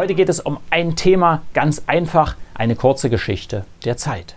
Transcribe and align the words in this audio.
Heute 0.00 0.14
geht 0.14 0.30
es 0.30 0.40
um 0.40 0.56
ein 0.70 0.96
Thema 0.96 1.42
ganz 1.52 1.82
einfach, 1.86 2.34
eine 2.54 2.74
kurze 2.74 3.10
Geschichte 3.10 3.66
der 3.84 3.98
Zeit. 3.98 4.36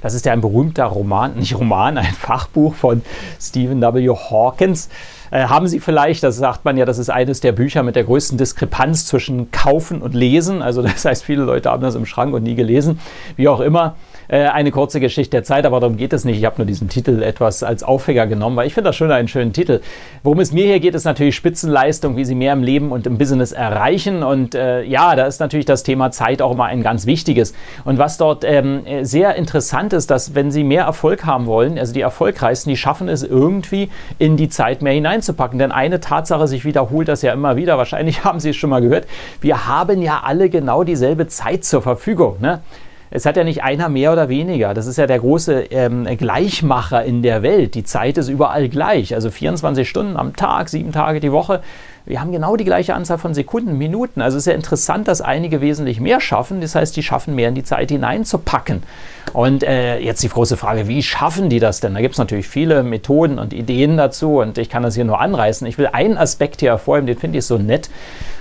Das 0.00 0.14
ist 0.14 0.24
ja 0.24 0.32
ein 0.32 0.40
berühmter 0.40 0.86
Roman, 0.86 1.34
nicht 1.34 1.54
Roman, 1.54 1.98
ein 1.98 2.14
Fachbuch 2.14 2.74
von 2.74 3.02
Stephen 3.38 3.82
W. 3.82 4.08
Hawkins. 4.08 4.88
Äh, 5.30 5.48
haben 5.48 5.68
Sie 5.68 5.80
vielleicht, 5.80 6.22
das 6.22 6.38
sagt 6.38 6.64
man 6.64 6.78
ja, 6.78 6.86
das 6.86 6.96
ist 6.96 7.10
eines 7.10 7.40
der 7.40 7.52
Bücher 7.52 7.82
mit 7.82 7.94
der 7.94 8.04
größten 8.04 8.38
Diskrepanz 8.38 9.04
zwischen 9.04 9.50
Kaufen 9.50 10.00
und 10.00 10.14
Lesen. 10.14 10.62
Also 10.62 10.80
das 10.80 11.04
heißt, 11.04 11.22
viele 11.22 11.42
Leute 11.42 11.70
haben 11.70 11.82
das 11.82 11.94
im 11.94 12.06
Schrank 12.06 12.32
und 12.32 12.44
nie 12.44 12.54
gelesen. 12.54 12.98
Wie 13.36 13.48
auch 13.48 13.60
immer, 13.60 13.96
äh, 14.28 14.46
eine 14.46 14.70
kurze 14.70 15.00
Geschichte 15.00 15.30
der 15.32 15.44
Zeit, 15.44 15.66
aber 15.66 15.80
darum 15.80 15.96
geht 15.96 16.12
es 16.12 16.24
nicht. 16.24 16.38
Ich 16.38 16.44
habe 16.44 16.56
nur 16.58 16.66
diesen 16.66 16.88
Titel 16.88 17.22
etwas 17.22 17.62
als 17.62 17.82
Aufhänger 17.82 18.26
genommen, 18.26 18.56
weil 18.56 18.66
ich 18.66 18.74
finde 18.74 18.88
das 18.88 18.96
schon 18.96 19.10
einen 19.10 19.28
schönen 19.28 19.52
Titel. 19.52 19.80
Worum 20.22 20.40
es 20.40 20.52
mir 20.52 20.66
hier 20.66 20.80
geht, 20.80 20.94
ist 20.94 21.04
natürlich 21.04 21.36
Spitzenleistung, 21.36 22.16
wie 22.16 22.24
Sie 22.24 22.34
mehr 22.34 22.52
im 22.52 22.62
Leben 22.62 22.92
und 22.92 23.06
im 23.06 23.18
Business 23.18 23.52
erreichen. 23.52 24.22
Und 24.22 24.54
äh, 24.54 24.82
ja, 24.82 25.14
da 25.16 25.26
ist 25.26 25.40
natürlich 25.40 25.66
das 25.66 25.82
Thema 25.82 26.10
Zeit 26.10 26.42
auch 26.42 26.52
immer 26.52 26.64
ein 26.64 26.82
ganz 26.82 27.06
wichtiges. 27.06 27.54
Und 27.84 27.98
was 27.98 28.18
dort 28.18 28.44
ähm, 28.44 28.82
sehr 29.02 29.36
interessant 29.36 29.92
ist, 29.92 30.10
dass 30.10 30.34
wenn 30.34 30.50
Sie 30.50 30.64
mehr 30.64 30.84
Erfolg 30.84 31.24
haben 31.24 31.46
wollen, 31.46 31.78
also 31.78 31.92
die 31.92 32.00
Erfolgreichsten, 32.00 32.70
die 32.70 32.76
schaffen 32.76 33.08
es 33.08 33.22
irgendwie 33.22 33.90
in 34.18 34.36
die 34.36 34.48
Zeit 34.48 34.82
mehr 34.82 34.92
hineinzupacken. 34.92 35.58
Denn 35.58 35.72
eine 35.72 36.00
Tatsache, 36.00 36.48
sich 36.48 36.64
wiederholt 36.64 37.08
das 37.08 37.22
ja 37.22 37.32
immer 37.32 37.56
wieder, 37.56 37.78
wahrscheinlich 37.78 38.24
haben 38.24 38.40
Sie 38.40 38.50
es 38.50 38.56
schon 38.56 38.70
mal 38.70 38.80
gehört, 38.80 39.06
wir 39.40 39.66
haben 39.66 40.02
ja 40.02 40.22
alle 40.24 40.50
genau 40.50 40.84
dieselbe 40.84 41.26
Zeit 41.28 41.64
zur 41.64 41.82
Verfügung. 41.82 42.36
Ne? 42.40 42.60
Es 43.10 43.24
hat 43.24 43.36
ja 43.36 43.44
nicht 43.44 43.62
einer 43.62 43.88
mehr 43.88 44.12
oder 44.12 44.28
weniger. 44.28 44.74
Das 44.74 44.86
ist 44.86 44.96
ja 44.96 45.06
der 45.06 45.18
große 45.18 45.66
ähm, 45.70 46.04
Gleichmacher 46.16 47.04
in 47.04 47.22
der 47.22 47.42
Welt. 47.42 47.74
Die 47.74 47.84
Zeit 47.84 48.18
ist 48.18 48.28
überall 48.28 48.68
gleich. 48.68 49.14
Also 49.14 49.30
24 49.30 49.88
Stunden 49.88 50.16
am 50.16 50.34
Tag, 50.34 50.68
sieben 50.68 50.92
Tage 50.92 51.20
die 51.20 51.32
Woche. 51.32 51.62
Wir 52.06 52.20
haben 52.20 52.30
genau 52.30 52.54
die 52.54 52.64
gleiche 52.64 52.94
Anzahl 52.94 53.18
von 53.18 53.34
Sekunden, 53.34 53.76
Minuten. 53.76 54.22
Also 54.22 54.36
es 54.36 54.42
ist 54.42 54.46
ja 54.46 54.54
interessant, 54.54 55.08
dass 55.08 55.20
einige 55.20 55.60
wesentlich 55.60 55.98
mehr 56.00 56.20
schaffen. 56.20 56.60
Das 56.60 56.76
heißt, 56.76 56.96
die 56.96 57.02
schaffen 57.02 57.34
mehr 57.34 57.48
in 57.48 57.56
die 57.56 57.64
Zeit 57.64 57.90
hineinzupacken. 57.90 58.84
Und 59.32 59.64
äh, 59.64 59.98
jetzt 59.98 60.22
die 60.22 60.28
große 60.28 60.56
Frage, 60.56 60.86
wie 60.86 61.02
schaffen 61.02 61.50
die 61.50 61.58
das 61.58 61.80
denn? 61.80 61.94
Da 61.94 62.00
gibt 62.00 62.14
es 62.14 62.18
natürlich 62.18 62.46
viele 62.46 62.84
Methoden 62.84 63.40
und 63.40 63.52
Ideen 63.52 63.96
dazu 63.96 64.38
und 64.38 64.56
ich 64.56 64.70
kann 64.70 64.84
das 64.84 64.94
hier 64.94 65.04
nur 65.04 65.20
anreißen. 65.20 65.66
Ich 65.66 65.78
will 65.78 65.88
einen 65.92 66.16
Aspekt 66.16 66.60
hier 66.60 66.70
hervorheben, 66.70 67.08
den 67.08 67.18
finde 67.18 67.38
ich 67.38 67.44
so 67.44 67.58
nett. 67.58 67.90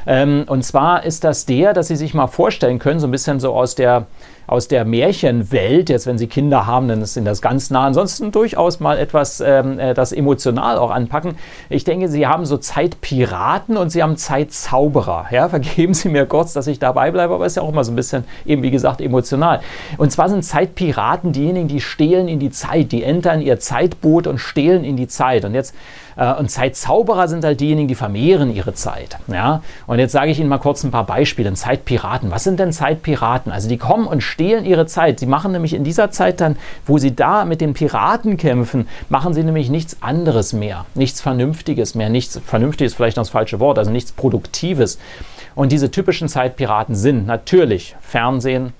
Ähm, 0.06 0.44
und 0.46 0.64
zwar 0.64 1.04
ist 1.04 1.24
das 1.24 1.48
der, 1.48 1.74
dass 1.74 1.88
Sie 1.88 1.96
sich 1.96 2.14
mal 2.14 2.28
vorstellen 2.28 2.78
können, 2.78 3.00
so 3.00 3.08
ein 3.08 3.12
bisschen 3.12 3.40
so 3.40 3.54
aus 3.54 3.74
der 3.74 4.06
aus 4.48 4.68
der 4.68 4.86
Märchenwelt, 4.86 5.90
jetzt 5.90 6.06
wenn 6.06 6.20
Sie 6.20 6.28
Kinder 6.28 6.68
haben, 6.68 6.88
dann 6.88 7.04
Ihnen 7.16 7.26
das 7.26 7.42
ganz 7.42 7.72
nah. 7.72 7.88
Ansonsten 7.88 8.32
durchaus 8.32 8.80
mal 8.80 9.00
etwas, 9.00 9.42
ähm, 9.42 9.80
äh, 9.80 9.96
das 9.96 10.12
emotional 10.12 10.78
auch 10.78 10.92
anpacken. 10.92 11.36
Ich 11.70 11.84
denke, 11.84 12.10
Sie 12.10 12.28
haben 12.28 12.46
so 12.46 12.58
Zeitpiraten 12.58 13.55
und 13.64 13.90
Sie 13.90 14.04
haben 14.04 14.18
Zeitzauberer. 14.18 15.28
Ja, 15.32 15.50
vergeben 15.56 15.94
Sie 15.94 16.10
mir 16.10 16.26
kurz, 16.26 16.54
dass 16.54 16.68
ich 16.68 16.80
dabei 16.80 17.12
bleibe, 17.12 17.34
aber 17.34 17.46
ist 17.46 17.56
ja 17.56 17.64
auch 17.64 17.70
immer 17.70 17.84
so 17.84 17.92
ein 17.92 17.96
bisschen, 17.96 18.26
eben 18.46 18.62
wie 18.62 18.72
gesagt, 18.72 19.02
emotional. 19.02 19.62
Und 19.98 20.12
zwar 20.12 20.30
sind 20.30 20.44
Zeitpiraten 20.44 21.32
diejenigen, 21.32 21.68
die 21.68 21.82
stehlen 21.82 22.28
in 22.28 22.40
die 22.40 22.52
Zeit, 22.52 22.92
die 22.92 23.04
entern 23.04 23.42
ihr 23.42 23.60
Zeitboot 23.60 24.28
und 24.28 24.40
stehlen 24.40 24.84
in 24.84 24.98
die 24.98 25.08
Zeit. 25.08 25.46
Und 25.46 25.54
jetzt 25.54 25.74
äh, 26.16 26.34
und 26.34 26.50
Zeitzauberer 26.50 27.28
sind 27.28 27.44
halt 27.44 27.60
diejenigen, 27.60 27.88
die 27.88 27.96
vermehren 27.96 28.54
ihre 28.54 28.74
Zeit. 28.74 29.18
Ja? 29.28 29.62
Und 29.88 30.00
jetzt 30.00 30.12
sage 30.12 30.32
ich 30.32 30.40
Ihnen 30.40 30.50
mal 30.50 30.58
kurz 30.58 30.84
ein 30.84 30.92
paar 30.92 31.06
Beispiele. 31.06 31.46
Zeitpiraten. 31.56 32.32
Was 32.32 32.44
sind 32.44 32.60
denn 32.60 32.72
Zeitpiraten? 32.72 33.52
Also 33.52 33.70
die 33.70 33.78
kommen 33.78 34.08
und 34.08 34.22
stehlen 34.22 34.66
ihre 34.66 34.86
Zeit. 34.86 35.20
Sie 35.20 35.26
machen 35.26 35.52
nämlich 35.52 35.74
in 35.74 35.84
dieser 35.84 36.12
Zeit 36.12 36.42
dann, 36.42 36.58
wo 36.86 36.98
sie 36.98 37.16
da 37.16 37.46
mit 37.46 37.62
den 37.62 37.74
Piraten 37.74 38.38
kämpfen, 38.38 38.88
machen 39.10 39.34
sie 39.34 39.44
nämlich 39.44 39.70
nichts 39.70 39.98
anderes 40.02 40.54
mehr. 40.54 40.86
Nichts 40.96 41.22
Vernünftiges 41.22 41.96
mehr. 41.96 42.10
Nichts 42.10 42.40
Vernünftiges 42.46 42.96
vielleicht 42.96 43.18
noch 43.18 43.22
das 43.22 43.30
falsche 43.46 43.60
Wort, 43.60 43.78
also 43.78 43.92
nichts 43.92 44.12
Produktives. 44.12 44.98
Und 45.54 45.72
diese 45.72 45.92
typischen 45.92 46.28
Zeitpiraten 46.28 46.96
sind 46.96 47.28
natürlich 47.28 47.96
Fernsehen, 48.02 48.74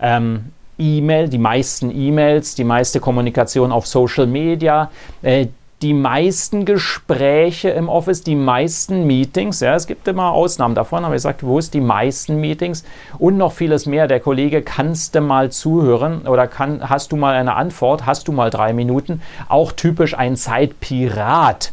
ähm, 0.00 0.52
E-Mail, 0.78 1.28
die 1.28 1.38
meisten 1.38 1.90
E-Mails, 1.90 2.54
die 2.54 2.64
meiste 2.64 3.00
Kommunikation 3.00 3.72
auf 3.72 3.88
Social 3.88 4.28
Media, 4.28 4.90
äh, 5.22 5.48
die 5.82 5.94
meisten 5.94 6.64
Gespräche 6.64 7.70
im 7.70 7.88
Office, 7.88 8.22
die 8.22 8.34
meisten 8.34 9.06
Meetings. 9.06 9.60
Ja, 9.60 9.74
es 9.74 9.86
gibt 9.86 10.08
immer 10.08 10.32
Ausnahmen 10.32 10.74
davon, 10.74 11.04
aber 11.04 11.14
ich 11.14 11.22
sage 11.22 11.38
bewusst 11.40 11.74
die 11.74 11.80
meisten 11.80 12.40
Meetings 12.40 12.84
und 13.18 13.36
noch 13.36 13.52
vieles 13.52 13.86
mehr. 13.86 14.06
Der 14.06 14.20
Kollege, 14.20 14.62
kannst 14.62 15.14
du 15.14 15.20
mal 15.20 15.50
zuhören 15.50 16.22
oder 16.26 16.46
kann, 16.46 16.88
hast 16.88 17.12
du 17.12 17.16
mal 17.16 17.34
eine 17.34 17.54
Antwort? 17.54 18.06
Hast 18.06 18.28
du 18.28 18.32
mal 18.32 18.50
drei 18.50 18.72
Minuten? 18.72 19.20
Auch 19.48 19.72
typisch 19.72 20.16
ein 20.16 20.36
Zeitpirat. 20.36 21.72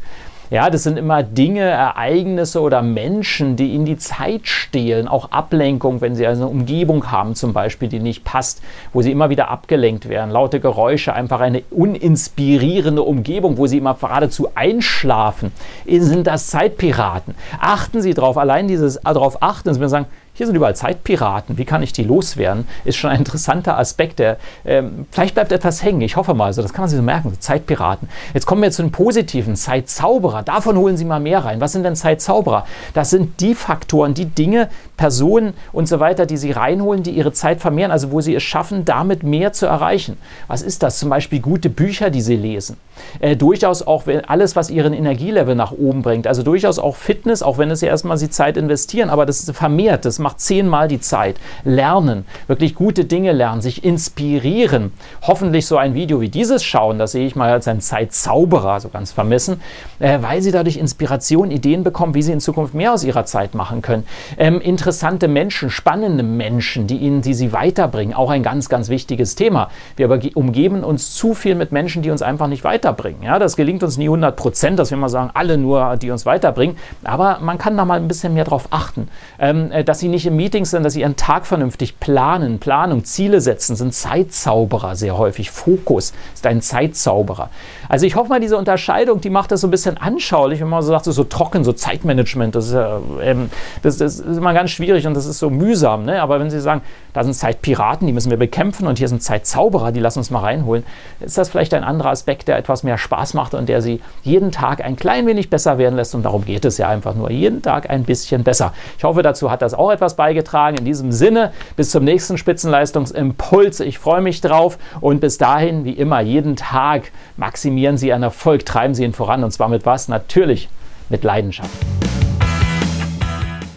Ja, 0.51 0.69
das 0.69 0.83
sind 0.83 0.97
immer 0.97 1.23
Dinge, 1.23 1.61
Ereignisse 1.61 2.61
oder 2.61 2.83
Menschen, 2.83 3.55
die 3.55 3.73
in 3.73 3.83
die 3.83 3.97
Zeit 3.97 4.47
stehlen. 4.47 5.07
Auch 5.07 5.31
Ablenkung, 5.31 6.01
wenn 6.01 6.15
sie 6.15 6.27
eine 6.27 6.47
Umgebung 6.47 7.11
haben, 7.11 7.33
zum 7.33 7.51
Beispiel, 7.51 7.89
die 7.89 7.99
nicht 7.99 8.23
passt, 8.23 8.61
wo 8.93 9.01
sie 9.01 9.11
immer 9.11 9.31
wieder 9.31 9.49
abgelenkt 9.49 10.07
werden. 10.07 10.29
Laute 10.29 10.59
Geräusche, 10.59 11.13
einfach 11.13 11.39
eine 11.39 11.63
uninspirierende 11.71 13.01
Umgebung, 13.01 13.57
wo 13.57 13.65
sie 13.65 13.79
immer 13.79 13.95
geradezu 13.95 14.49
einschlafen. 14.53 15.51
Sind 15.87 16.27
das 16.27 16.47
Zeitpiraten? 16.47 17.33
Achten 17.59 18.01
Sie 18.01 18.13
darauf, 18.13 18.37
allein 18.37 18.67
dieses 18.67 18.99
darauf 19.03 19.41
achten, 19.41 19.69
dass 19.69 19.79
wir 19.79 19.89
sagen, 19.89 20.05
hier 20.35 20.45
sind 20.47 20.55
überall 20.55 20.75
Zeitpiraten. 20.75 21.57
Wie 21.57 21.63
kann 21.63 21.81
ich 21.81 21.93
die 21.93 22.03
loswerden? 22.03 22.67
Ist 22.83 22.97
schon 22.97 23.09
ein 23.09 23.19
interessanter 23.19 23.77
Aspekt. 23.77 24.19
Der, 24.19 24.35
ähm, 24.65 25.05
vielleicht 25.09 25.33
bleibt 25.33 25.53
etwas 25.53 25.81
hängen. 25.81 26.01
Ich 26.01 26.17
hoffe 26.17 26.33
mal. 26.33 26.47
Also 26.47 26.61
das 26.61 26.73
kann 26.73 26.83
man 26.83 26.89
sich 26.89 26.97
so 26.97 27.03
merken. 27.03 27.31
Zeitpiraten. 27.39 28.09
Jetzt 28.33 28.45
kommen 28.45 28.61
wir 28.61 28.69
zu 28.69 28.81
den 28.81 28.91
positiven. 28.91 29.55
Zeitzauberer. 29.55 30.43
Davon 30.43 30.77
holen 30.77 30.97
Sie 30.97 31.05
mal 31.05 31.21
mehr 31.21 31.45
rein. 31.45 31.61
Was 31.61 31.71
sind 31.71 31.83
denn 31.83 31.95
Zeitzauberer? 31.95 32.67
Das 32.93 33.11
sind 33.11 33.39
die 33.39 33.55
Faktoren, 33.55 34.13
die 34.13 34.25
Dinge, 34.25 34.67
Personen 34.97 35.53
und 35.71 35.87
so 35.87 36.01
weiter, 36.01 36.25
die 36.25 36.35
Sie 36.35 36.51
reinholen, 36.51 37.01
die 37.01 37.11
Ihre 37.11 37.31
Zeit 37.31 37.61
vermehren. 37.61 37.91
Also 37.91 38.11
wo 38.11 38.19
Sie 38.19 38.35
es 38.35 38.43
schaffen, 38.43 38.83
damit 38.83 39.23
mehr 39.23 39.53
zu 39.53 39.67
erreichen. 39.67 40.17
Was 40.47 40.61
ist 40.61 40.83
das? 40.83 40.99
Zum 40.99 41.09
Beispiel 41.09 41.39
gute 41.39 41.69
Bücher, 41.69 42.09
die 42.09 42.21
Sie 42.21 42.35
lesen. 42.35 42.75
Äh, 43.21 43.37
durchaus 43.37 43.87
auch 43.87 44.03
alles, 44.27 44.57
was 44.57 44.69
Ihren 44.69 44.91
Energielevel 44.91 45.55
nach 45.55 45.71
oben 45.71 46.01
bringt. 46.01 46.27
Also 46.27 46.43
durchaus 46.43 46.77
auch 46.77 46.97
Fitness, 46.97 47.41
auch 47.41 47.57
wenn 47.57 47.71
es 47.71 47.79
ja 47.79 47.87
erstmal 47.87 48.17
Sie 48.17 48.29
Zeit 48.29 48.57
investieren. 48.57 49.09
Aber 49.09 49.25
das 49.25 49.39
ist 49.39 49.55
vermehrt. 49.55 50.03
Das 50.03 50.19
macht 50.25 50.39
zehnmal 50.39 50.87
die 50.87 50.99
Zeit. 50.99 51.37
Lernen, 51.63 52.25
wirklich 52.47 52.73
gute 52.73 53.05
Dinge 53.05 53.31
lernen, 53.31 53.61
sich 53.61 53.83
inspirieren. 53.83 54.91
Hoffentlich 55.21 55.67
so 55.67 55.77
ein 55.77 55.93
Video 55.93 56.19
wie 56.19 56.29
dieses 56.29 56.63
schauen, 56.63 56.97
das 56.97 57.11
sehe 57.11 57.27
ich 57.27 57.35
mal 57.35 57.51
als 57.51 57.67
ein 57.67 57.79
Zeitzauberer, 57.79 58.79
so 58.79 58.89
ganz 58.89 59.11
vermessen, 59.11 59.61
äh, 59.99 60.17
weil 60.21 60.41
sie 60.41 60.51
dadurch 60.51 60.77
Inspiration, 60.77 61.51
Ideen 61.51 61.83
bekommen, 61.83 62.15
wie 62.15 62.23
sie 62.23 62.31
in 62.31 62.39
Zukunft 62.39 62.73
mehr 62.73 62.91
aus 62.91 63.03
ihrer 63.03 63.25
Zeit 63.25 63.53
machen 63.53 63.83
können. 63.83 64.03
Ähm, 64.39 64.59
interessante 64.61 65.27
Menschen, 65.27 65.69
spannende 65.69 66.23
Menschen, 66.23 66.87
die 66.87 66.97
ihnen, 66.97 67.21
die 67.21 67.35
sie 67.35 67.53
weiterbringen, 67.53 68.15
auch 68.15 68.31
ein 68.31 68.41
ganz, 68.41 68.67
ganz 68.67 68.89
wichtiges 68.89 69.35
Thema. 69.35 69.69
Wir 69.95 70.09
umgeben 70.35 70.83
uns 70.83 71.13
zu 71.13 71.35
viel 71.35 71.53
mit 71.53 71.71
Menschen, 71.71 72.01
die 72.01 72.09
uns 72.09 72.23
einfach 72.23 72.47
nicht 72.47 72.63
weiterbringen. 72.63 73.21
Ja, 73.21 73.37
das 73.37 73.55
gelingt 73.55 73.83
uns 73.83 73.97
nie 73.97 74.05
100 74.05 74.35
Prozent, 74.35 74.79
dass 74.79 74.89
wir 74.89 74.97
mal 74.97 75.09
sagen, 75.09 75.29
alle 75.35 75.59
nur, 75.59 75.97
die 75.97 76.09
uns 76.09 76.25
weiterbringen. 76.25 76.77
Aber 77.03 77.37
man 77.41 77.59
kann 77.59 77.77
da 77.77 77.85
mal 77.85 77.99
ein 77.99 78.07
bisschen 78.07 78.33
mehr 78.33 78.43
drauf 78.43 78.69
achten, 78.71 79.07
ähm, 79.39 79.71
äh, 79.71 79.83
dass 79.83 79.99
sie 79.99 80.07
nicht 80.15 80.25
im 80.25 80.35
Meeting 80.35 80.65
sind, 80.65 80.83
dass 80.83 80.93
sie 80.93 81.01
ihren 81.01 81.15
Tag 81.15 81.45
vernünftig 81.45 81.99
planen, 81.99 82.59
Planung, 82.59 83.03
Ziele 83.03 83.41
setzen, 83.41 83.75
sind 83.75 83.93
Zeitzauberer 83.93 84.95
sehr 84.95 85.17
häufig. 85.17 85.51
Fokus 85.51 86.13
ist 86.33 86.47
ein 86.47 86.61
Zeitzauberer. 86.61 87.49
Also 87.89 88.05
ich 88.05 88.15
hoffe 88.15 88.29
mal, 88.29 88.39
diese 88.39 88.57
Unterscheidung, 88.57 89.21
die 89.21 89.29
macht 89.29 89.51
das 89.51 89.61
so 89.61 89.67
ein 89.67 89.71
bisschen 89.71 89.97
anschaulich, 89.97 90.61
wenn 90.61 90.69
man 90.69 90.81
so 90.81 90.89
sagt, 90.89 91.05
so 91.05 91.23
trocken, 91.23 91.63
so 91.63 91.73
Zeitmanagement, 91.73 92.55
das 92.55 92.67
ist, 92.67 92.73
äh, 92.73 93.35
das, 93.83 93.97
das 93.97 94.19
ist 94.19 94.37
immer 94.37 94.53
ganz 94.53 94.71
schwierig 94.71 95.05
und 95.05 95.13
das 95.13 95.25
ist 95.25 95.39
so 95.39 95.49
mühsam. 95.49 96.05
Ne? 96.05 96.21
Aber 96.21 96.39
wenn 96.39 96.49
Sie 96.49 96.59
sagen, 96.59 96.81
da 97.13 97.23
sind 97.23 97.33
Zeitpiraten, 97.33 98.07
die 98.07 98.13
müssen 98.13 98.29
wir 98.29 98.37
bekämpfen 98.37 98.87
und 98.87 98.97
hier 98.97 99.07
sind 99.07 99.21
Zeitzauberer, 99.21 99.91
die 99.91 99.99
lassen 99.99 100.19
uns 100.19 100.31
mal 100.31 100.39
reinholen, 100.39 100.83
ist 101.19 101.37
das 101.37 101.49
vielleicht 101.49 101.73
ein 101.73 101.83
anderer 101.83 102.09
Aspekt, 102.09 102.47
der 102.47 102.57
etwas 102.57 102.83
mehr 102.83 102.97
Spaß 102.97 103.33
macht 103.33 103.53
und 103.53 103.69
der 103.69 103.81
Sie 103.81 104.01
jeden 104.23 104.51
Tag 104.51 104.83
ein 104.83 104.95
klein 104.95 105.27
wenig 105.27 105.49
besser 105.49 105.77
werden 105.77 105.95
lässt. 105.95 106.15
Und 106.15 106.23
darum 106.23 106.45
geht 106.45 106.65
es 106.65 106.77
ja 106.77 106.87
einfach 106.87 107.15
nur, 107.15 107.31
jeden 107.31 107.61
Tag 107.61 107.89
ein 107.89 108.03
bisschen 108.03 108.43
besser. 108.43 108.73
Ich 108.97 109.03
hoffe, 109.03 109.21
dazu 109.21 109.49
hat 109.49 109.61
das 109.61 109.73
auch 109.73 109.91
etwas 109.91 110.04
etwas 110.05 110.15
beigetragen. 110.15 110.77
In 110.77 110.85
diesem 110.85 111.11
Sinne, 111.11 111.51
bis 111.75 111.89
zum 111.89 112.03
nächsten 112.03 112.37
Spitzenleistungsimpuls. 112.37 113.79
Ich 113.79 113.97
freue 113.97 114.21
mich 114.21 114.39
drauf 114.39 114.77
und 115.01 115.19
bis 115.19 115.39
dahin, 115.39 115.83
wie 115.83 115.93
immer, 115.93 116.21
jeden 116.21 116.55
Tag 116.55 117.11
maximieren 117.37 117.97
Sie 117.97 118.09
Ihren 118.09 118.21
Erfolg, 118.21 118.67
treiben 118.67 118.93
Sie 118.93 119.03
ihn 119.03 119.13
voran 119.13 119.43
und 119.43 119.49
zwar 119.49 119.67
mit 119.67 119.87
was? 119.87 120.07
Natürlich 120.07 120.69
mit 121.09 121.23
Leidenschaft. 121.23 121.71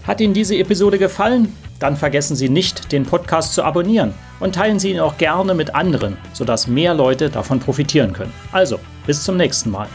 Hat 0.07 0.21
Ihnen 0.21 0.35
diese 0.35 0.57
Episode 0.57 0.99
gefallen? 0.99 1.57
dann 1.79 1.97
vergessen 1.97 2.35
Sie 2.35 2.49
nicht, 2.49 2.91
den 2.91 3.07
Podcast 3.07 3.55
zu 3.55 3.63
abonnieren 3.63 4.13
und 4.41 4.57
teilen 4.57 4.81
Sie 4.81 4.91
ihn 4.91 4.99
auch 4.99 5.17
gerne 5.17 5.55
mit 5.55 5.77
anderen, 5.77 6.17
sodass 6.33 6.67
mehr 6.67 6.93
Leute 6.93 7.31
davon 7.31 7.61
profitieren 7.61 8.13
können. 8.13 8.33
Also, 8.51 8.81
bis 9.07 9.23
zum 9.23 9.37
nächsten 9.37 9.71
Mal. 9.71 9.87